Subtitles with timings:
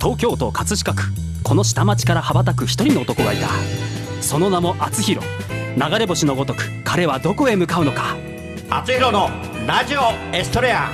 [0.00, 1.12] 東京都葛飾区。
[1.44, 3.48] この下町から羽ばたく一人の男がいた。
[4.22, 5.26] その名も厚弘。
[5.76, 8.16] 流れ星のごとく彼はどこへ向かうのか。
[8.70, 9.28] 厚弘の
[9.66, 10.00] ラジオ
[10.34, 10.88] エストレア。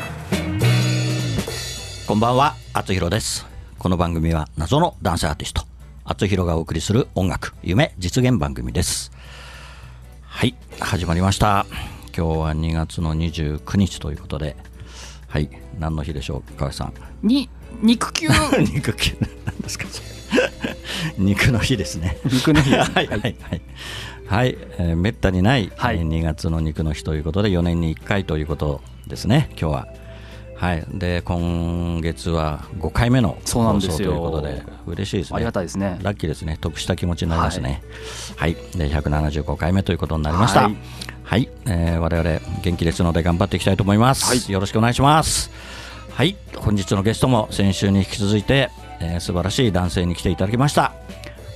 [2.09, 3.47] こんばんは厚弘です。
[3.79, 5.63] この番組は謎の男性アーティスト
[6.05, 9.13] 厚弘がお送りする音楽夢実現番組です。
[10.21, 11.65] はい始まりました。
[12.17, 14.57] 今日は2月の29日ということで
[15.29, 15.49] はい
[15.79, 16.95] 何の日でしょう川合さん？
[17.23, 17.49] に
[17.83, 18.29] 肉球。
[18.73, 19.17] 肉球。
[19.45, 19.87] 何ですか。
[21.19, 22.19] 肉の日ですね。
[22.25, 22.73] 肉の日。
[22.75, 23.37] はいはいはい。
[24.29, 25.97] はい、えーめったにない、はい。
[25.97, 29.49] えー2月の肉の日ということで4年に1回ということですね。
[29.53, 29.89] 今日は。
[30.57, 30.85] はい。
[30.89, 34.15] で今月は5回目のそうなんですよ。
[34.15, 35.37] 放送ということで嬉しいですね。
[35.37, 35.99] ありがたいですね。
[36.03, 36.59] ラッキーですね。
[36.61, 37.83] 得した気持ちになりますね。
[38.37, 40.63] はい、で175回目ということになりました。
[40.63, 40.71] は
[41.25, 44.53] はいい、えー我々元気ですので頑張っていきたいと思います、はい。
[44.53, 45.51] よろしくお願いします
[46.17, 46.35] はい。
[46.57, 48.71] 本日のゲストも先週に引き続いて、
[49.01, 50.95] えー素晴らしい男性に来ていただきました。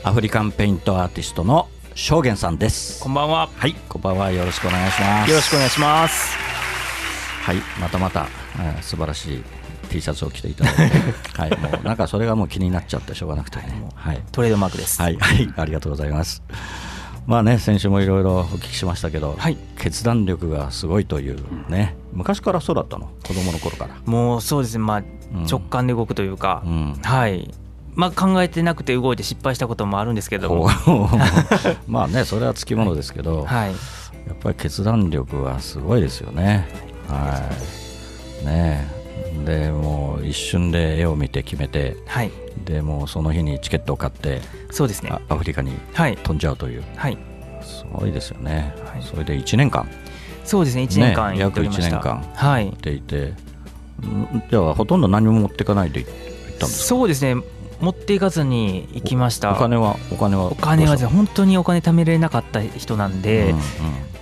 [0.04, 3.02] アフリカンペイントアーティストの正元さんです。
[3.02, 3.48] こんばんは。
[3.56, 3.72] はい。
[3.88, 4.30] こんばんは。
[4.30, 5.30] よろしくお願いします。
[5.30, 6.36] よろしくお願いします。
[7.42, 7.56] はい。
[7.80, 8.26] またまた、
[8.58, 9.42] えー素晴らしい
[9.88, 10.98] T シャツを着ていただいて。
[11.40, 11.58] はい。
[11.58, 14.22] もうなんかそれがもう気になっちゃってしょうがなくてねはい。
[14.30, 15.00] トレードマークです。
[15.00, 16.42] はい、はい、ありがとうございます。
[17.26, 19.56] まあね、先週もいろいろお聞きしましたけど、はい。
[19.78, 23.96] 決断力がすごいというね、昔からそうだったの、子供の頃から。
[24.04, 24.84] もうそうですね。
[24.84, 25.44] まあうん。
[25.44, 26.94] 直感で動くというか、うん。
[27.02, 27.52] はい。
[27.94, 30.68] まあ考えてなくて動いて失敗したこともあるんですけど。
[31.86, 33.70] まあね、それはつきものですけど、はい。
[33.70, 33.76] や
[34.32, 36.68] っぱり決断力はすごいですよね。
[37.08, 37.42] は
[38.42, 38.46] い。
[38.46, 38.99] ねえ
[39.44, 42.30] でもう一瞬で絵を見て決めて、はい。
[42.64, 45.10] でもうその日にチケットを買って、そうですね。
[45.10, 46.16] あアフリカにはい。
[46.16, 47.18] 飛んじゃうという、はい。
[47.62, 48.74] すごいですよね。
[48.84, 49.02] はい。
[49.02, 49.88] それで1年間。
[50.44, 52.68] そうですね1年間ね約一年間はい。
[52.68, 53.34] っていて、
[54.02, 56.84] んじゃあほとんど何も持っていかないで行ったんですか？
[56.86, 57.40] そうですね
[57.80, 59.52] 持っていかずに行きました。
[59.52, 60.46] お金はお金は。
[60.52, 63.62] お金は本当にお金貯めれなかった人なんたで、うんうん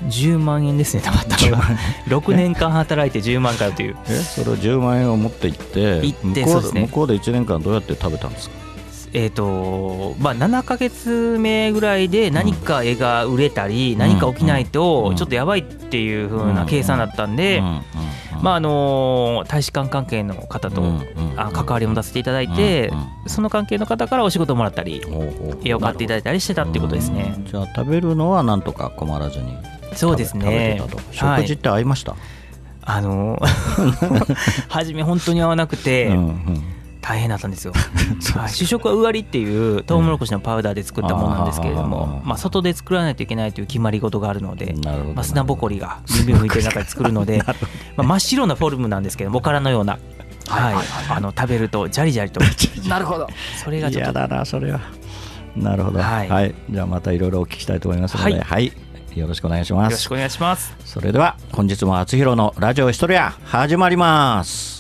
[0.09, 1.63] 10万円ですね貯まったのが
[2.07, 3.97] 6年間働いて10万回という。
[4.09, 6.81] えそれを10万円を持って行って行って向こそうですね。
[6.83, 8.68] 向こうで1年間どうやって食べたんですか？
[9.13, 13.99] えーとまあ、7か月目ぐらいで何か絵が売れたり、ん。
[13.99, 14.69] 何か起きないうん。
[14.69, 17.63] とちょっとやばいっていう風な計算だったんで、
[18.43, 20.83] まああの大使館関係の方と、
[21.37, 22.93] あ関わりを持たせていただいて、
[23.27, 25.03] その関係の方からお仕事をもらったり
[25.65, 27.35] 絵を買っていただいたりしてたってことですね。
[27.37, 27.45] うん。
[27.47, 29.57] じゃあ食べるのはなんとか困らずに
[29.95, 30.79] そうですね。
[30.79, 31.27] 食べてたと。
[31.27, 31.43] はい。
[31.43, 32.17] 食事って合いました、
[32.83, 33.41] あの
[34.69, 36.63] 初め本当に合わなくてうんうん
[37.01, 37.73] 大変だったんですよ、
[38.49, 42.27] 主食はうわりっていうトウモロコシのパウダーで作ったものなんですけれどあも、ー。
[42.27, 44.75] まあ、外で作らないといけないという決まり事があるので、
[45.15, 47.43] まあ、砂ぼこりがビンビン吹いてる中で作るので
[47.97, 49.99] まあ真っ白なフォルムなんですけどおからのような、
[50.49, 50.75] はい。
[51.11, 52.41] あの食べるとジャリジャリと。
[52.89, 53.27] なるほど
[53.63, 54.11] それがちょっと。
[54.11, 54.81] 嫌だなそれは。
[55.57, 55.99] なるほど。
[55.99, 56.51] は、はい。
[56.51, 58.73] いじゃあまたいろいろお聞きしたいと思いますのでは、はいい。
[59.19, 59.91] よろしくお願いします。
[59.91, 60.75] よろしくお願いします。
[60.85, 64.78] それでは本日も厚弘のラジオヒストリア始まります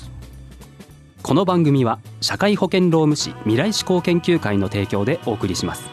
[1.28, 5.86] この番組は社会保険労務士未来志向研究会の提供でお送りします。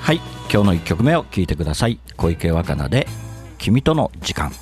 [0.00, 1.98] はい今日の1曲目を聴いてください。
[2.16, 3.08] 小池若菜で
[3.58, 4.52] 「君との時間」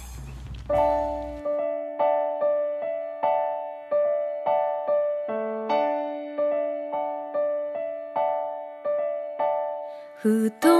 [10.23, 10.80] 布団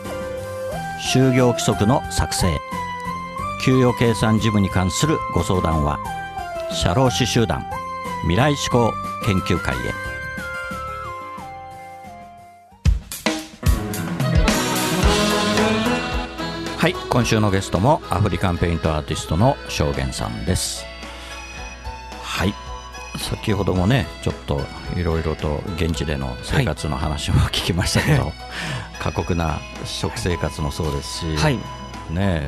[1.13, 2.57] 就業規則の作成。
[3.65, 5.99] 給与計算事務に関するご相談は
[6.71, 7.65] 社労士集団
[8.21, 8.93] 未来志向
[9.25, 9.79] 研究会へ。
[16.77, 20.85] はい今週のゲストもアフリカンペイントアーティストの証言さんです。
[22.23, 22.53] はい
[23.17, 24.61] 先ほどもねちょっと
[24.95, 28.33] いろいろと現地での生活の話も聞きましたけど、はい、
[29.01, 31.57] 過酷な食生活もそうですし、はい、
[32.11, 32.47] ね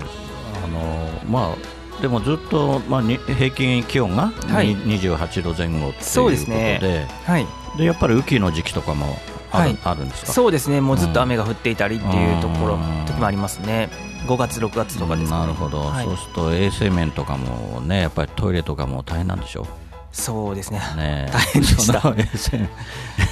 [0.63, 7.07] あのまあでもずっと、まあ、平均気温が、はい、28度前後ということで、ね。
[7.25, 7.47] はい、
[7.77, 9.17] でやっぱり雨季の時期とかも
[9.51, 10.33] ある,、はい、あるんですか？
[10.33, 10.81] そうですね。
[10.81, 13.89] もうずっと雨が降っていたりっていうところ、時もありますね。
[14.27, 19.65] 5月6月とかです、ね、なるほど、はい、そうすると衛生面とかもねやっぱりトイレとかも大変なんでしょう？
[20.11, 20.79] そうですね。
[20.95, 22.09] ね 大変でした。
[22.17, 22.69] 衛生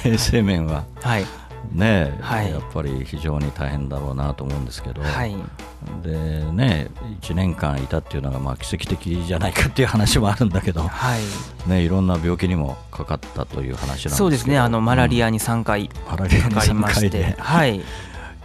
[0.10, 1.26] 衛生面は、はい
[1.72, 5.36] ね、はい、やっぱり非常に大変だろうなと思うんですけど、はい、
[6.04, 6.18] で
[6.52, 6.90] ね
[7.22, 11.22] 1年間いたっていうのがまあ奇跡的じゃないかっていう話もあるんだけど、はい。
[11.70, 15.90] ね、いろんな病気にもかかったという話なんですそうですねあのマラリアに3回。
[15.90, 17.82] かかりまして、はい。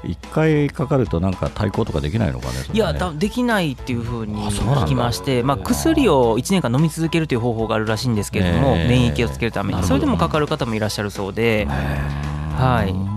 [0.04, 2.64] 1回かかるとなんか対抗とかできないのかね、ね。
[2.72, 9.82] いやできないっていうふうに聞きましてまあ、薬を1年間飲み続けるという方法があるらしいんですけれども、免疫をつけるために。
[9.82, 11.66] それでもかかる方もいらっしゃるそうで。
[11.66, 13.15] はい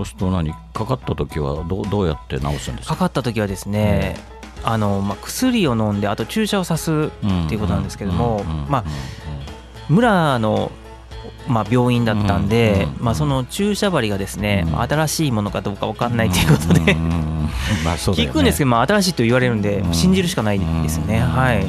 [0.00, 2.94] そうすると何かかった時はどどうやって治すんですか？
[2.94, 4.16] かかった時はですね、
[4.64, 8.84] あのまあ、薬を飲んであと注射を刺すっていうことなんですけども、まあ、
[9.88, 10.72] 村の
[11.48, 21.18] まあ、病院だったんで、まあ、その注射針がですね、新しいものかどうか分かんないということで聞くんですけど、まあ、新しいと言われるんで信じるしかないですよね。
[21.18, 21.66] はい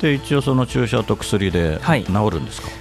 [0.00, 2.74] で一応その注射と薬で治るんですか、は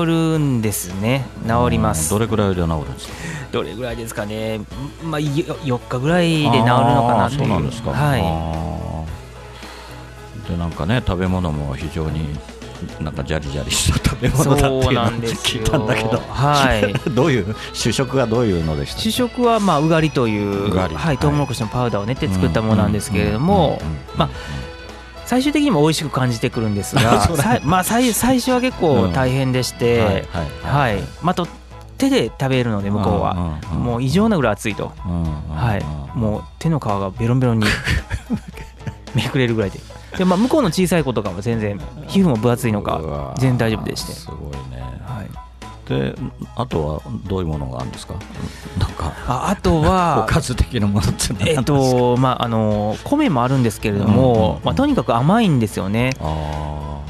[0.00, 1.24] い、治るんですね。
[1.46, 2.10] 治ります。
[2.10, 3.14] どれぐらいで治るんですか？
[3.52, 4.60] どれぐらいですかね、
[5.04, 7.92] まあ、4日ぐらいで治るのかなそうなんですか。
[7.92, 8.18] は
[10.46, 10.50] い。
[10.50, 12.36] でなんかね食べ物も非常に
[13.00, 19.00] なんかジャリジャリした食べ物だって聞いたんだけど、はい、 どういう主食はどういうのでした？
[19.00, 23.80] 主食はまあうがりというはい、トウモロコシのパウダーを練って作ったものなんですけれども、
[24.16, 24.28] まあ
[25.26, 27.28] 最終的にも美味しく感じてくるんですが、
[27.64, 30.26] まあ最最初は結構大変でして、
[30.62, 31.34] はい、ま
[31.98, 34.92] 手で食べるので向こうは、もう異常なぐらい熱いと、
[35.50, 37.66] はい、もう手の皮がベロンベロンに
[39.14, 39.80] めくれるぐらいで。
[40.16, 44.12] でまあ、向こうの小さい子とかは全然皮膚も分厚いのか全然大丈夫でして。
[44.12, 44.75] すごいね、はい、
[45.88, 46.14] で
[46.56, 48.14] あとはどういうものがあるんですか？
[48.78, 56.10] なんかああとは おかず的なものってえっとまああの米もあるんですけれども、まあ、とにかく甘いんですよね。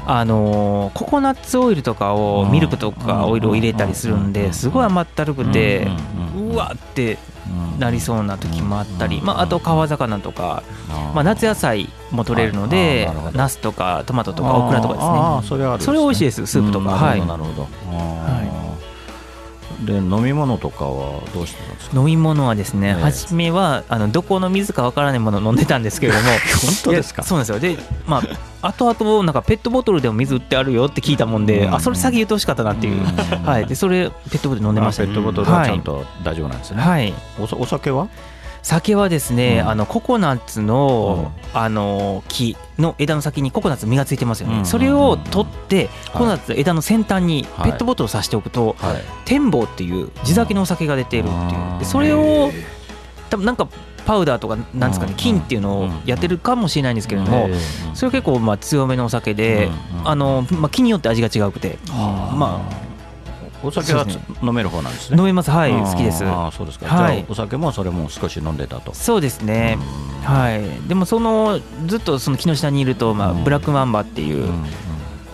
[0.09, 5.85] あのココナッツオイルとかをミルクとかオイルを入れたりするんですごい甘ったるくて
[6.37, 7.17] うわって
[7.77, 10.63] なりそうな時もあったり、まあ、あと川魚とか、
[11.13, 15.11] まあ、夏野菜も取れるのでナスとかトマトとかオクラとかですね。
[15.81, 18.56] それ美味しいですスープとか、はいなるほど、はい
[19.87, 21.97] で飲み物とかはどうしてたんですか？
[21.99, 26.25] 飲み物はですね、初めはあのどこの水かわからないものを飲んでたんですけれども。
[26.61, 27.23] 本当ですか？
[27.23, 27.59] そうなんですよ。
[27.59, 28.21] でま
[28.61, 33.03] あ後々なんかペットボトルでも水売ってあるよって聞いたもんで、あそれ先言ってほしかったなっていう、
[33.45, 38.07] はい、でそれペットボトル飲んでました、ペットボトルはちゃんと大丈夫なんですね、はい、お酒は？
[38.61, 51.85] 酒はですね、うん、あのココナッツの、うん、あの木の枝の先にココナッツ実がついてますよね、それを取ってココナッツ枝の先端にペットボトルを刺しておくと、はい、天棒っていう地酒のお酒が出ているっていう。
[51.85, 52.51] それを
[53.29, 53.67] 多分なんか
[54.05, 57.49] パウダーとかなんですかね金っていうのをやってるかもしれないんですけれども
[57.93, 59.69] それは結構まあ強めのお酒で
[60.05, 62.86] あのまあ木によって味が違くてまあ
[63.63, 64.05] お酒は、
[64.41, 65.17] 飲める方なんですね。
[65.17, 66.23] 飲めます、はい、好きです。
[66.25, 66.87] あそうですか。
[66.87, 68.93] はい、お酒もそれも少し飲んでたと。
[68.93, 69.77] そうですね。
[70.23, 70.87] はい。
[70.87, 74.51] でもそのずっとその木の下にいるとまあブラックマンバっていう。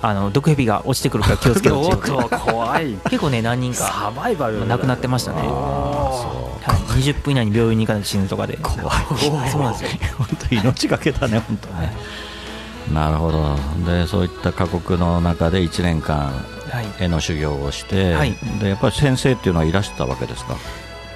[0.06, 1.80] あの毒蛇が落ちてくるから気をつけろ
[2.46, 2.92] 怖い。
[3.10, 4.68] 結構ね何人かサバイバル。
[4.68, 5.38] 亡くなってましたね。
[5.44, 6.52] は
[6.98, 8.58] い、20分以内に病院に行かないと死ぬとかで。
[8.62, 8.80] 怖い。
[9.50, 9.90] そうなんですよ。
[10.18, 11.94] 本当命がけだね本当ね、
[12.92, 13.56] なるほど。
[13.90, 16.34] でそういった過酷の中で1年間
[17.00, 20.56] 絵の修行をして、はい、でやっぱり先生っていうのはいらしたわけですか？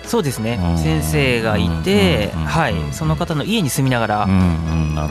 [0.03, 0.57] そうですね。
[0.77, 4.27] 先生がいて、はい、その方の家に住みながら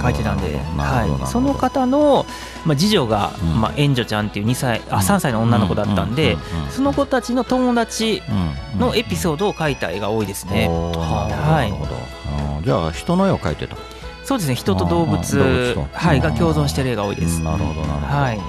[0.01, 2.25] 書いてたんで、はい、その方の、
[2.65, 6.39] まあ、次女が、まあ、援助ちゃんっていう2歳あ3歳の女の子だったんで、
[6.71, 8.23] その子たちの友達
[8.79, 10.67] のエピソードを書いた絵が多いですね。
[10.71, 11.67] は
[12.63, 13.77] い、じゃあ人の絵を描いてた。
[14.25, 14.55] そうですね。
[14.55, 17.43] 人と動物はい、が共存してる絵が多いです。
[17.43, 18.41] なるほどなるほど、はい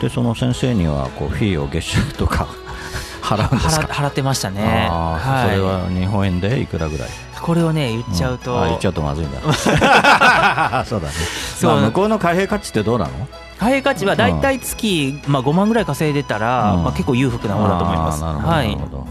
[0.00, 2.48] でその先生にはこうフィーを月収とか
[3.22, 3.86] 払うんですか？
[3.88, 7.08] 払ってましたね、はい、それは日本円でいくらぐらい？
[7.40, 9.40] これをね言っちゃうと、うん、言っちゃうとまずいんだ
[10.84, 11.12] そうだね。
[11.58, 13.10] そう、まあ、向こうの貨幣価値ってどうなの？
[13.58, 18.22] 貨幣価値は大体月、まあ、5万ぐらい稼いでたら、うん、まあ、結構裕福な方だと思います。
[18.22, 19.06] なるほど、はい、なるほど、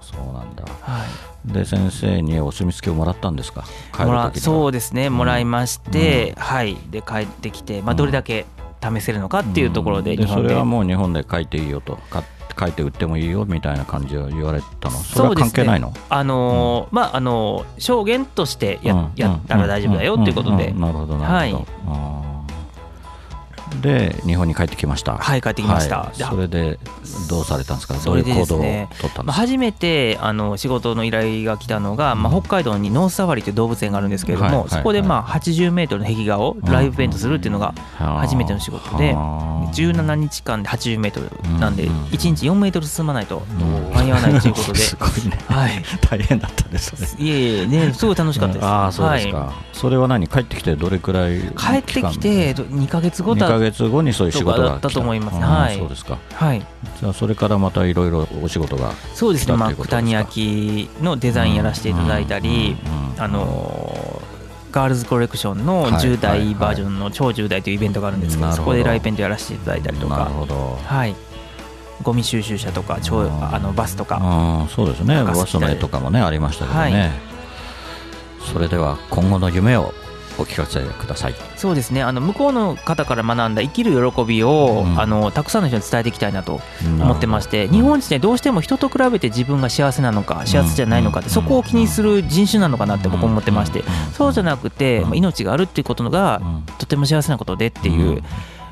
[0.00, 1.04] そうなんだ、は
[1.50, 3.64] い、で先生にお墨付きをもらったんですか？
[3.98, 5.10] もらそうですね。
[5.10, 6.76] もらいまして、うん、はい。
[6.90, 8.46] で帰ってきて、まあ、どれだけ
[8.82, 11.98] 試せるのかっていうところで日本で,、それはもう日本で書いていいよと。
[12.58, 14.96] 書いて売ってもいいよみたいな感じを言われたの。
[14.96, 21.62] それは関係ないの、ね、あのーうん、まああのー、証言としてやうん、やったら大丈夫だよっていうことで、なるほどなるほど、
[21.94, 22.27] はい
[23.80, 25.16] で日本に帰ってきました。
[25.18, 26.78] はい帰ってきました、はい、それで
[27.28, 27.94] どうされたんですか？
[28.04, 43.40] どういう行動を取ったんですか、まあ、初めてあの仕事の依頼が来たのが、まあ、北海道にノースサファリという動物園があるんですけれども、はい、そこでまあ80メートルの壁画をライブペイントするっていうのが初めての仕事で、17日間で80メートルなんで1日4メートル進まないと
[43.94, 50.26] 間に合わないということで、 すごいね、はい、 大変だったですいえいえね すごい楽しかったです、ああそうですか、それは何？
[50.28, 55.38] 帰ってきてどれくらい帰ってきて2か月後だ2か月後にそういう仕事がだったと思います。
[55.38, 55.78] はい。
[55.78, 56.18] そうですか。
[56.32, 56.66] はい。
[57.00, 59.56] じゃあそれからまたいろいろお仕事がそうですね。
[59.56, 62.76] まあ九谷焼のデザインやらせていただいたり、
[63.18, 64.22] あの
[64.72, 70.18] ガールズコレクションの10代バージョンの超10代というイベントがあるんですけど、そこでライペントやらせていただいたりとか。
[70.18, 70.78] なるほど。
[70.84, 71.14] はい。
[72.02, 77.10] ゴミ収集車とか超あのバスとかあそうですねバスの絵とかもねありましたけどね、はい、
[78.52, 79.92] それでは今後の夢を
[80.38, 81.34] お聞かせください。
[81.56, 82.02] そうですね。
[82.02, 96.40] あの向こうの方から学んだ生きる喜びを、うん、あのたくさんの人に伝えていきたいなと思ってまして日本人ねどうしても人と比べて自分が幸せなのか幸せじゃないのかって、そこを気にする人種なのかなって僕思ってまして、そうじゃなくて、まあ、命があるっていうことが
[96.78, 98.22] とても幸せなことでっていう。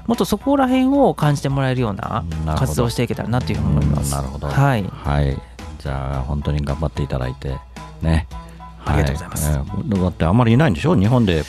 [0.06, 2.24] もっとそこら辺を感じてもらえるような
[2.56, 4.12] 活動をしていけたらなというふうに思います。
[4.12, 4.46] なるほど。
[4.46, 4.84] はい。
[4.84, 5.36] はい。
[5.80, 7.56] じゃあ本当に頑張っていただいて
[8.02, 8.28] ね。
[8.86, 9.50] ありがとうございます。
[9.50, 10.96] はい、だってあんまりいないんでしょ？
[10.96, 11.42] 日本で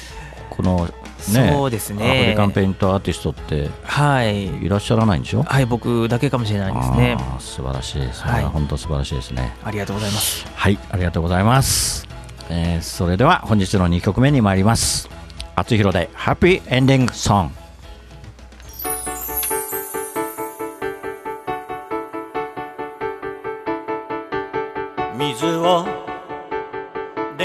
[0.50, 0.90] この
[1.30, 2.06] ね、そうですね。
[2.06, 5.44] アフリカンペイントアーティストってはいいらっしゃらないんでしょ？
[5.44, 7.18] はい、僕だけかもしれないですね。
[7.40, 8.24] 素晴らしいです。
[8.24, 9.56] はい、本当素晴らしいですね。
[9.64, 10.46] ありがとうございます。
[10.56, 12.08] はい、ありがとうございます。
[12.50, 15.10] えー、それでは本日の2曲目に参ります。
[15.56, 17.54] あつひろでハッピーエンディングソング。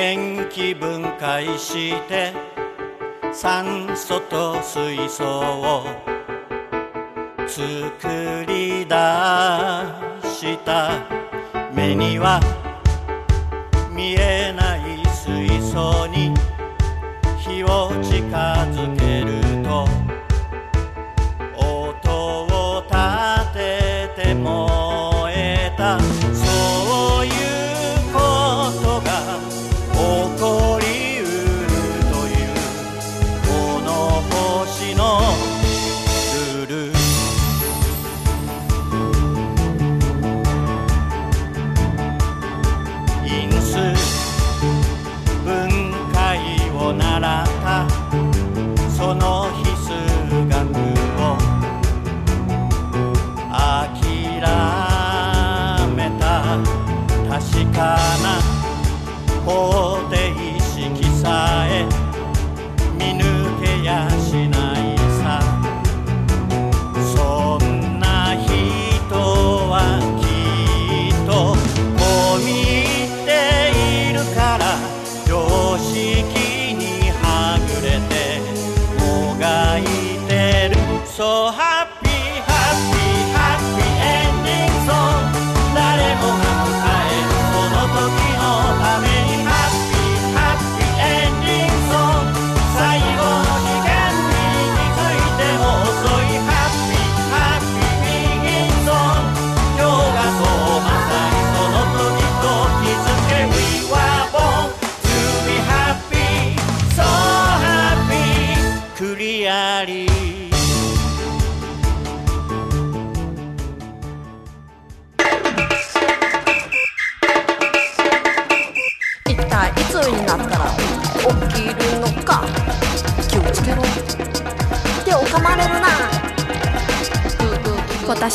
[0.02, 2.32] 電気分解して
[3.32, 5.84] 酸素と水素を
[7.46, 8.94] 作り出
[10.28, 10.90] した。
[11.72, 12.40] 目には
[13.92, 16.34] 見えない水素に
[17.38, 18.11] 火を散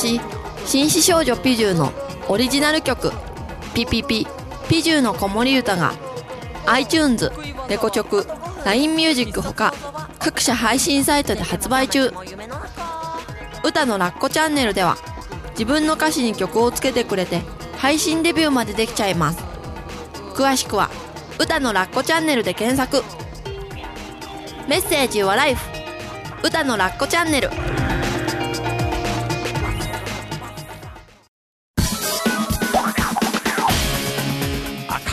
[0.08, 0.22] 私
[0.66, 1.92] 紳士少女ピジューの
[2.30, 3.12] オリジナル曲
[3.76, 4.26] 「ピピピ
[4.70, 5.94] ピジューの子守歌が
[6.66, 7.30] iTunes、
[7.68, 8.28] レコチョク、
[8.64, 9.74] LINE ミュージックほか
[10.18, 12.14] 各社配信サイトで発売中。
[13.64, 14.98] 歌のラッコチャンネルでは
[15.52, 17.42] 自分の歌詞に曲をつけてくれて
[17.78, 19.40] 配信デビューまでできちゃいます。
[20.36, 20.90] 詳しくは
[21.38, 23.04] 歌のラッコチャンネルで検索。
[24.70, 25.68] メッセージはライフ。
[26.44, 27.77] 歌のラッコチャンネル。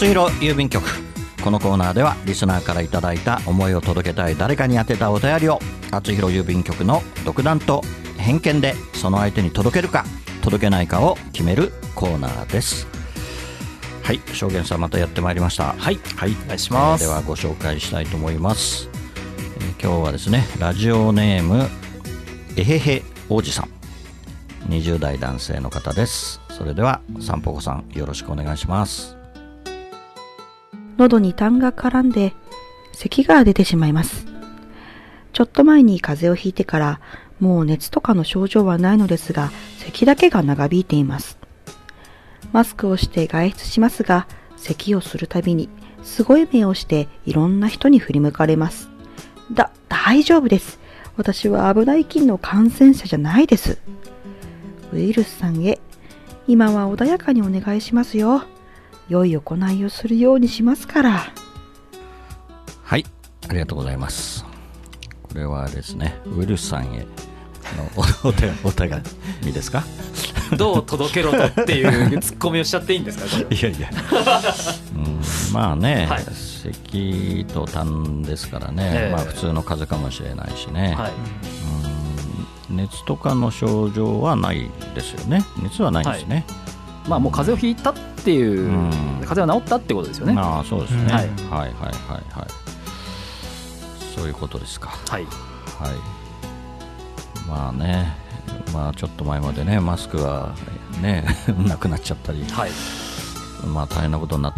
[0.00, 0.82] 厚弘郵便局。
[1.44, 5.58] このコーナーではリスナーからいただいた思いを届けたい誰かに宛てたお便りを
[5.90, 7.82] 厚弘郵便局の独断と
[8.16, 10.06] 偏見でその相手に届けるか
[10.40, 12.86] 届けないかを決めるコーナーです。
[14.02, 15.74] はい証言さんまたやってまいりました。
[15.74, 17.04] はい、はい、お願いします。
[17.04, 18.88] えーではご紹介したいと思います、
[19.58, 21.68] えー今日はですねラジオネーム
[22.56, 23.68] えへへ王子さん。
[24.70, 26.40] 20代男性の方です。
[26.48, 29.19] それでは散歩子さんよろしくお願いします
[31.00, 32.34] 喉に痰が絡んで
[32.92, 34.26] 咳が出てしまいます。
[35.32, 37.00] ちょっと前に風邪をひいてから
[37.38, 41.38] もう熱とかの症状はないのですが咳だけが長引いています。
[42.52, 44.26] マスクをして外出しますが
[44.58, 45.70] 咳をするたびに
[46.02, 48.90] すごい目をしていろんな人に振り向かれます。
[49.52, 50.80] だ、大丈夫です。
[51.16, 53.80] 私は危ない菌の感染者じゃないです。
[54.92, 55.80] ウイルスさんへ、
[56.46, 58.42] 今は穏やかにお願いしますよ。
[59.10, 61.32] 良い行いをするようにしますから。
[62.84, 63.04] はい。
[63.48, 64.44] ありがとうございます。
[65.24, 67.06] これはですねウイルスさんへの
[68.24, 69.82] おお手お手紙ですか？
[70.56, 73.24] どう届けろとっていうツッコミをしちゃっていいんですか？
[73.54, 73.90] いやいや、
[74.94, 75.20] うん、
[75.52, 76.24] まあね、はい。
[76.32, 79.12] 咳と痰ですからね、ええ。
[79.12, 81.12] まあ、普通の風邪かもしれないしね、はい。
[82.70, 85.44] うん熱とかの症状はないですよね。
[85.60, 86.44] 熱はないんですね、
[87.10, 87.94] まあもう風邪をひいたっ
[88.24, 88.90] ていう、うん
[89.24, 90.34] 風邪は治ったってことですよね。
[90.38, 92.48] ああそうですね、うんは、はいいはいはいはいはい
[94.16, 95.24] そういうことですかはい。
[95.24, 95.30] はい
[97.48, 98.16] まあね
[98.72, 100.54] まあちょっと前までねマスクは
[101.00, 101.24] ね
[101.66, 102.70] なくなっちゃったりはい。
[103.66, 104.52] まあ大変なことになっ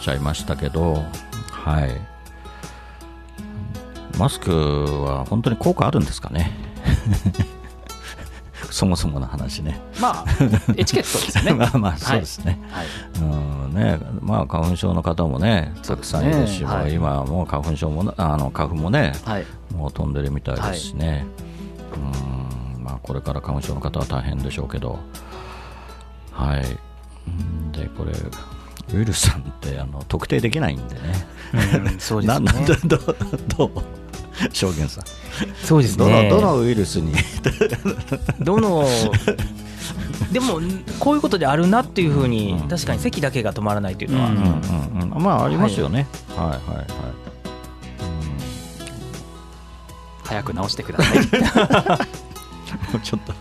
[0.00, 1.04] ちゃいましたけど、
[1.50, 2.00] はい。
[4.18, 4.50] マスク
[5.04, 6.52] は本当に効果あるんですかね。
[8.70, 9.80] そもそもの話ね。
[10.00, 10.26] まあ、
[10.76, 11.54] エチケットですよね。
[11.58, 12.58] まあまあそうですね。
[12.70, 12.86] はい。
[13.20, 19.46] うんね、まあ花粉症の方もね、たくさんいるし、ねはい今はもう花粉症もなあの花粉もね、はい。
[19.74, 21.26] もう飛んでるみたいですしね。
[22.76, 24.98] うんまあこれから花粉症の方は大変でしょうけど、
[26.32, 26.78] はい。
[27.28, 28.12] うんでこれ
[28.94, 31.00] ウイルスさんってあの特定できないんでね。
[31.88, 32.50] うんそうですね
[33.56, 33.70] どう？
[34.52, 35.04] 証言さん、
[35.64, 37.12] そうですどのねどのウイルスに。
[38.40, 38.86] どの
[40.32, 40.60] でも
[40.98, 42.68] こういうことであるなっていうふうに、うん。
[42.68, 46.06] 確かに席だけが止まらないっていうのは、うんうんうんまあありますよね。
[46.36, 46.86] はいはいはい。
[50.24, 51.18] 早く直してください。
[51.18, 51.28] うん、も
[52.96, 53.32] うちょっと。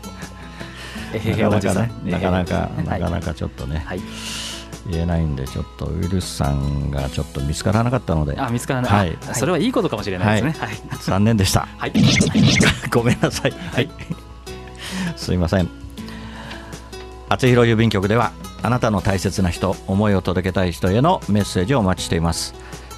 [1.13, 2.09] えへへおじさん。
[2.09, 4.01] なかなかなかなかちょっとね、はい。
[4.87, 8.91] 言えないんでちょっとウイルスさんがちょっと見つからなかったのであ、見つからない。
[8.91, 10.65] はいあそれはいいことかもしれないですね。
[10.65, 10.77] はい。
[11.01, 11.67] 残念でした。
[11.77, 11.93] はい。
[12.91, 13.53] ごめんなさい。
[13.73, 13.89] はい。
[15.15, 15.69] すいません。
[17.29, 22.53] 厚弘郵便局ではあなたの大切な人、思いを届けたい人へのメッセージをお待ちしています。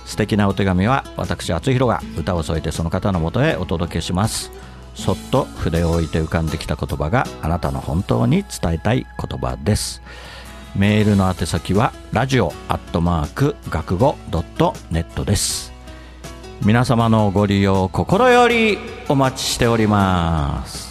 [0.05, 4.51] 素敵なお手紙は私厚弘が歌を添えてその方のもとへお届けします。
[4.95, 10.01] そっと筆を置いて浮かんできた言葉があなたの本当に伝えたい言葉です。
[10.75, 15.77] メールの宛先はラジオアットマーク学語ドットネットです。
[16.65, 18.77] 皆様のご利用心より
[19.07, 20.86] お待ちしております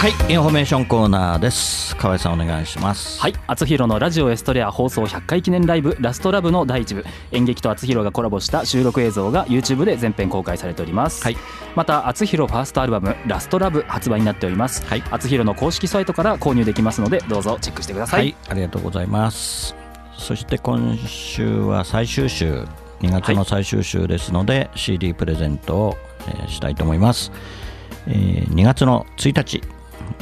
[0.00, 1.94] はいインフォメーションコーナーです。
[1.96, 3.20] 河合さんお願いします。
[3.20, 7.04] はい厚弘のラジオエストレア放送100回記念ライブラストラブの第一部。
[7.32, 11.36] 演劇と厚弘がコラボした収録映像が YouTube で全編公開されております、はい。
[11.76, 15.02] また厚弘ファーストアルバムラストラブ発売になっております、はい。
[15.10, 19.76] 厚弘の公式サイトから購入できますのでどうぞチェックしてくださ、はいい、ありがとうございます。
[20.16, 22.66] そして今週は最終週
[23.02, 27.32] 2月の最終週ですので、CD プレゼントを、えーしたいと思います、
[28.06, 29.60] えー2月の1日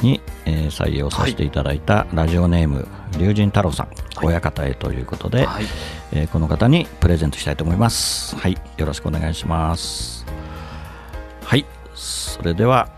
[0.01, 3.87] に、えー採用させていただいたラジオネーム龍神太郎さん、
[4.23, 5.65] 親方へということで、はい。
[6.11, 8.35] えーこの方にプレゼントしたいと思います。
[8.35, 8.57] はい。
[8.77, 10.25] よろしくお願いします。
[11.43, 11.65] はい。
[11.95, 12.89] それでは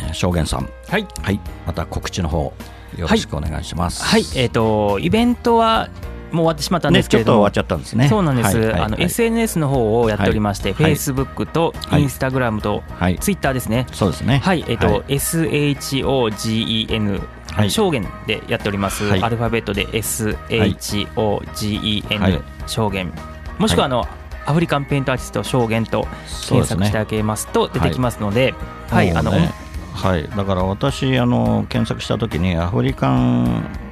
[0.00, 0.68] えー正元さん。
[0.88, 1.06] はい。
[1.22, 1.40] はい。
[1.66, 2.52] また告知の方
[2.96, 4.02] よろしくお願いします。
[4.04, 4.24] はい。
[4.36, 5.88] えっ、とイベントは
[6.32, 8.08] もう終わってしまったんでね、すけれども、ちょっと終わっちゃったんですね。
[8.08, 10.92] そうなんです、はいはいあのはい SNS の方をやっておりまして、はい。
[10.92, 13.86] Facebook とはい Instagram とはい、Twitter ですね。
[13.92, 14.38] そうですね。
[14.38, 15.02] はい、えっ、と、はい。
[15.08, 17.70] SHOGEN、はい。
[17.70, 19.22] 証言でやっております、はい。
[19.22, 22.42] アルファベットで SHOGEN、はい。
[22.66, 23.12] 証言、
[23.58, 24.06] もしくはあの、
[24.46, 26.06] アフリカンペイントアーティスト証言と
[26.48, 26.66] 検。
[26.66, 28.54] 索してあげますと出てきますので、
[28.88, 29.32] はい、あの、
[29.92, 33.89] はい、だから私あの検索したときにアフリカン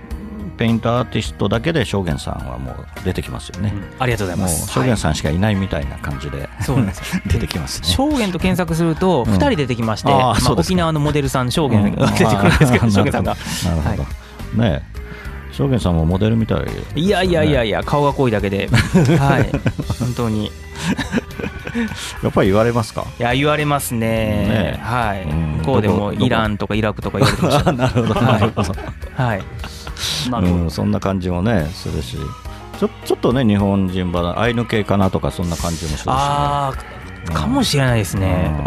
[0.59, 3.73] ペイントアーティストだけで証言さんはもう出てきますよね。
[3.99, 4.71] ありがとうございます。
[4.71, 7.89] 証言さんしかいないみたいな感じで、そうなんです出てきますね。
[7.89, 13.37] 証言と検索するとうん2人出てきまして、あーまあ、沖縄のモデルさん証言うんが出てくるんですけど、証言さんが。
[13.65, 14.05] なるほ
[14.57, 14.63] ど。
[14.63, 14.99] ねえ
[15.53, 16.67] 証言さんもモデルみたい。
[17.01, 18.69] いやいやいやいや、顔が濃いだけで、
[19.19, 19.51] はい、
[19.99, 20.53] 本当に。
[22.23, 23.05] やっぱり言われますか？
[23.19, 24.79] いや、言われますね。
[24.79, 25.23] ねはい。
[25.23, 27.73] うん向こうでもイランとかイラクとか言われてました。
[27.75, 28.15] なるほど。
[28.15, 28.75] はいなるほど。
[29.17, 29.43] はい。
[30.33, 32.17] うん、そんな感じもねするし。
[32.79, 36.73] ちょちょっとね日本人ばアイヌ系かなとかそんな感じもするし、ね、あ
[37.29, 38.65] あ、かもしれないですね。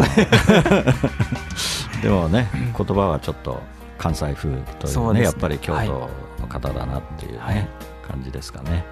[1.94, 2.02] うん。
[2.02, 3.62] でもね言葉はちょっと
[3.96, 5.24] 関西風というねね。
[5.24, 6.10] やっぱり京都
[6.42, 7.68] の方だなっていうね、はい。
[8.06, 8.84] 感じですかね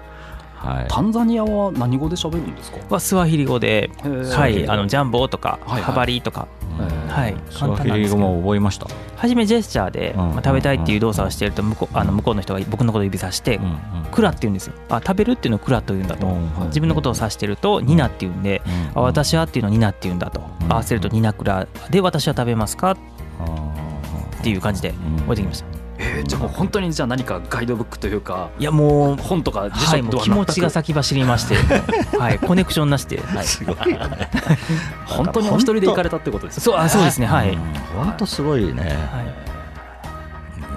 [0.61, 0.85] はい。
[0.89, 2.77] タンザニアは何語で喋るんですか？
[2.89, 5.81] はスワヒリ語で、はい、あのジャンボとか、はいはい。
[5.81, 6.47] ハバリとか、
[6.79, 7.07] うん。
[7.09, 8.17] はい、スワ簡単ヒリ語なんですけど。
[8.17, 10.19] も覚えました、初めジェスチャーで、うん。
[10.19, 13.77] まあ、食べたいっていう動作をしていると向こうあの向こうの人が僕のことを指さしてうんうん。
[14.11, 14.73] クラって言うんですよ。
[14.89, 18.61] あ食べるっていうのをクラと言うんだと、うん自分のことを指してるとニナって言うんで、
[18.93, 22.91] うんあ私はっていうのをニナって言うんだと、うん合わせるとニナクラで私は食べますか？
[22.91, 22.97] っ
[23.39, 24.93] あていう感じでん。
[25.25, 25.65] 置いてきました、
[26.01, 31.55] えーじゃあもう本当にじゃあ何かガイドブックというかいやもう本とか辞はい、書とはもう気持ちが先走りまして、
[32.17, 34.29] はい、コネクションなしで、はい、 すごいよね。
[35.05, 37.57] 本当にお一人で行かれたってことですそうあそうですね、はい、
[37.95, 39.21] 本当すごいね、は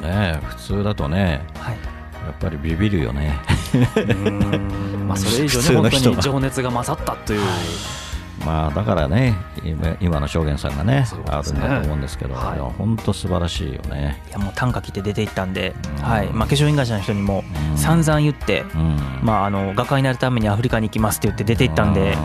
[0.02, 0.06] い。
[0.06, 3.38] ね普通だとねはい、やっぱりビビるよね。
[5.06, 7.40] まあそれ以上に本当に情熱が勝ったという、
[8.44, 11.07] まあだからね今今の証言さんがねね。
[11.29, 12.59] あるんだと思うんですけど、はい。
[12.59, 16.03] 本当素晴らしいよね、いやもう短歌着て出て行ったんで、うん。
[16.03, 16.29] はい。
[16.29, 17.79] まあ、化粧品会社の人にもうん。
[17.79, 18.99] 散々言って、うん。
[19.23, 22.16] まあ、あの画家になるためにアフリカに行きますって言って出て行ったんで、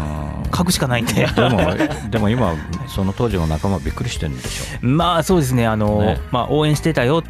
[0.56, 1.14] 書くしかないんで。
[1.14, 1.60] でも
[2.10, 2.54] でも今
[2.88, 4.86] その当時の仲間びっくりしてるんでしょ。
[4.86, 5.68] まあそうですね。
[5.68, 6.20] あの、ね。
[6.32, 7.24] まあ、応援してたよ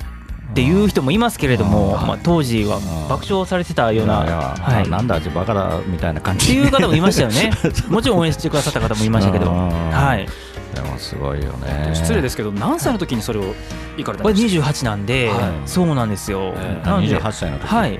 [0.51, 2.07] っていう人もいますけれども、うん。
[2.07, 2.83] まあ、当時はうん。
[3.07, 6.47] 爆笑されてたような、いやはい、っなんだバカだみたいな感じ。
[6.47, 7.51] ていう方もいましたよね。
[7.89, 9.69] もちろん応援してくださった方もいましたけど、うん。
[9.91, 10.27] はい、
[10.73, 11.91] でもすごいよね。
[11.93, 13.53] 失礼ですけど何歳の時にそれを
[13.97, 15.37] 行かれたこれんですか？28なんで、はい。
[15.65, 17.67] そうなんですよ、えなので28歳の時。
[17.67, 17.93] はい。
[17.93, 17.99] うん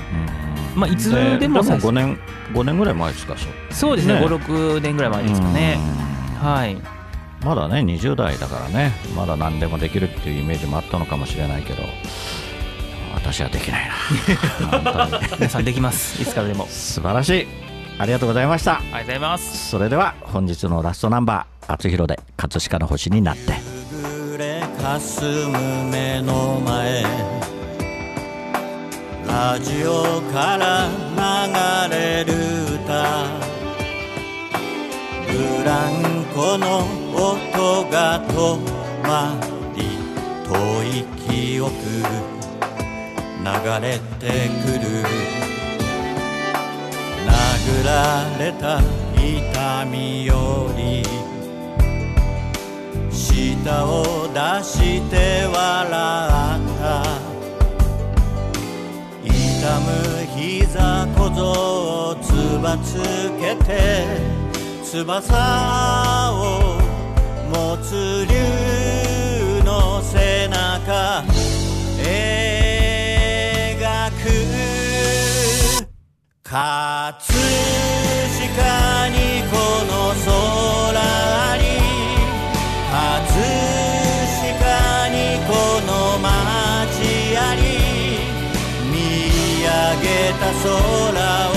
[0.75, 2.19] まあいつでもでも5年
[2.53, 3.49] 5年ぐらい前ですかそう。
[3.71, 4.25] そうですねね。
[4.25, 5.79] 56年ぐらい前ですかね、
[6.41, 6.47] うん。
[6.47, 6.98] はい
[7.43, 11.83] まだね20代だからねまだ何でもできるっていうイメージもあったのかもしれないけど
[13.15, 14.81] 私はできないな。
[14.81, 16.19] 本当に皆さんできます。
[16.21, 16.67] いつからでも。
[16.69, 17.47] 素晴らしい。
[17.97, 18.77] ありがとうございました。
[18.77, 19.69] ありがとうございます。
[19.69, 23.53] それでは本日のラストナンバー「厚弘で葛飾の星になって」
[24.37, 27.03] れかすむ目の前
[29.27, 30.87] ラジオから
[31.89, 32.33] 流れる
[32.85, 33.49] 歌。
[35.27, 38.57] ブランコの音が止
[39.03, 39.37] ま
[39.75, 39.83] り
[40.47, 40.53] 遠
[40.85, 41.73] い記憶
[43.39, 43.45] 流
[43.81, 45.03] れてくる
[47.27, 47.91] 殴ら
[48.39, 48.79] れた
[49.15, 51.03] 痛みより。
[53.11, 57.03] 舌を出して笑った
[59.25, 59.87] 痛む
[60.37, 61.41] 膝小僧
[62.11, 62.95] をつばつ
[63.39, 64.39] けて。
[64.91, 66.78] 翼を
[67.49, 70.01] 持つ竜の
[74.11, 74.29] く
[79.09, 80.29] にこの空
[80.97, 81.61] あり
[82.91, 83.41] 葛
[84.59, 85.49] 飾にこ
[85.87, 86.27] の街
[87.35, 87.59] あり
[88.91, 88.95] み
[89.65, 89.69] あ
[90.01, 90.05] げ
[90.39, 91.48] た空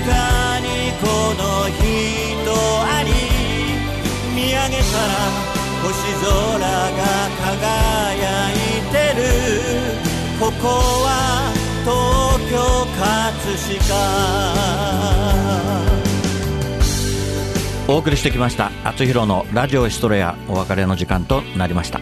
[0.00, 0.66] 葛飾に
[1.00, 1.82] この人
[2.84, 3.10] あり。
[4.34, 5.12] 見上げたら
[5.82, 5.88] 星
[6.20, 6.28] 空
[6.60, 7.00] が
[7.58, 8.54] 輝い
[8.90, 9.22] てる。
[10.38, 10.68] ここ
[11.04, 11.08] は
[11.84, 11.92] 東
[12.50, 12.54] 京
[12.98, 13.10] 葛
[13.78, 13.90] 飾。
[17.88, 18.70] お送りしてきました。
[18.84, 22.00] 厚弘のラジオストレアお別れの時間となりました。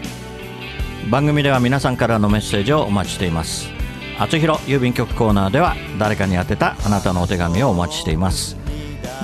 [1.09, 3.78] 番組では皆さんからのメッセージをお待ちしています。
[4.19, 8.57] 厚弘郵便局コーナーでは誰かに宛てたあなたのお手紙をお待ちしています。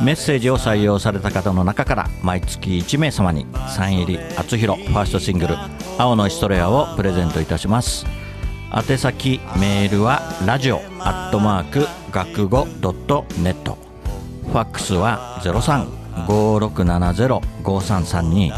[0.02, 5.58] メッセージを採用された方の中から毎月1名様にサイン入り厚弘ファーストシングル
[5.98, 8.06] 「青のヒストレア」をプレゼントいたします。
[8.74, 13.78] 宛先メールはラジオアットマーク学語ドットネット。
[14.48, 15.42] ファックスは
[16.28, 18.52] 0356705332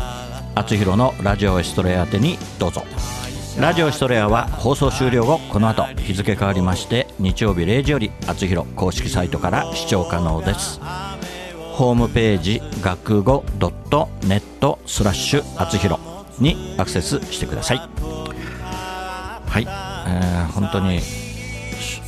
[0.53, 2.83] 厚弘のラジオヒストレア宛てにどうぞ。
[3.59, 10.79] ラジオヒストレアは放送終了後この後日付変わりまして日曜日0時より厚弘公式サイトから視聴可能です。
[11.73, 15.99] ホームページ学語 .net スラッシュ厚弘
[16.39, 17.77] にアクセスしてください。
[17.79, 20.99] はい、えー、本当に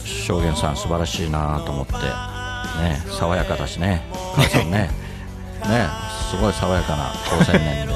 [0.05, 4.03] 証言さん素晴らしいなと思ってね爽やかだしね。
[4.35, 4.91] 母さんね。
[5.67, 5.88] ね
[6.29, 7.93] すごい爽やかな高青年で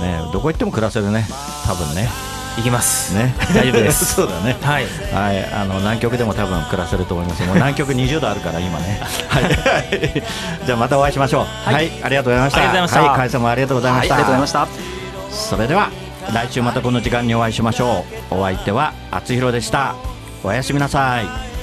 [0.00, 1.26] ねどこ行っても暮らせるね。
[1.66, 2.23] 多分ね
[2.56, 3.14] 行きます。
[3.14, 3.34] ね。
[3.54, 4.04] 大丈夫です。
[4.14, 4.56] そうだね。
[4.62, 7.42] はい、はい、あの南極でも多分暮らせると思います。
[7.44, 9.00] もう南極20度あるから今ね。
[9.28, 10.22] はい。
[10.64, 11.46] じゃあまたお会いしましょう。
[11.72, 12.58] はい、ありがとうございました。
[12.58, 13.02] ありがとうございました。
[13.02, 15.36] はい、会社もありがとうございました、はい、ありがとうございました。
[15.36, 15.90] それでは
[16.32, 18.34] 来週またこの時間にお会いしましょう。
[18.36, 19.94] お相手は厚弘でした。
[20.42, 21.54] おやすみなさい。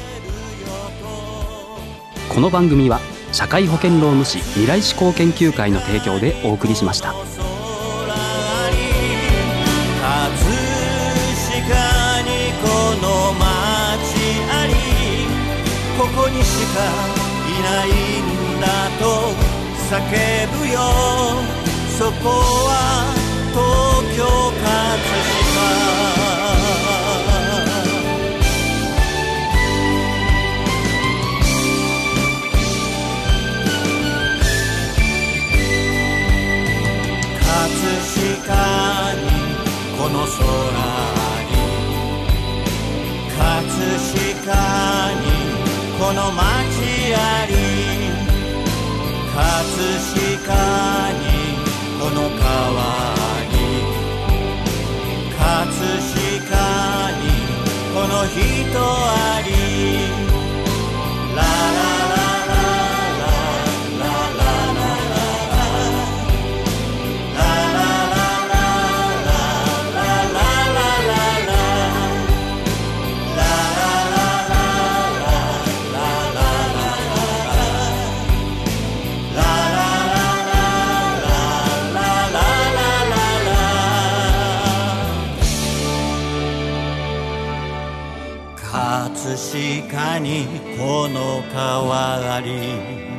[2.34, 3.02] この番組は
[3.34, 7.14] 社会保険労務士未来志向研究会の提供でお送りしました
[16.15, 16.80] こにしか
[17.47, 18.65] いないんだ
[19.00, 19.04] と
[19.89, 19.95] 叫
[20.60, 20.78] ぶよ。
[21.97, 22.30] そこ
[22.67, 22.71] は
[23.52, 23.60] 東
[24.17, 24.19] 京
[24.62, 25.41] 葛飾
[37.39, 38.56] 葛飾
[39.15, 39.19] に
[39.97, 40.39] この空
[41.50, 41.52] に。
[43.38, 43.39] 葛
[44.39, 44.52] 飾
[45.21, 45.31] に。
[46.02, 46.42] この街
[47.14, 47.54] あり
[49.36, 49.46] 葛
[50.18, 51.24] 飾に
[52.00, 52.50] この川
[53.52, 53.54] に
[55.38, 56.58] 葛飾
[57.22, 57.24] に
[57.94, 58.36] この人
[58.82, 59.50] あり。
[61.36, 62.01] ララ
[90.22, 90.46] に
[90.78, 93.12] この川あり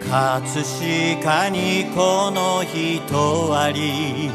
[0.00, 0.40] 葛
[1.20, 4.30] 飾にこの人あり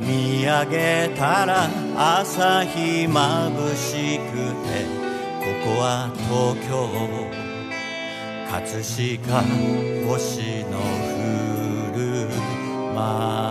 [0.00, 4.86] 見上げたら朝日まぶしくて
[5.40, 6.68] ここは東京
[8.50, 9.42] 葛飾
[10.06, 10.78] 星の
[11.14, 12.28] 降る
[12.94, 13.47] 街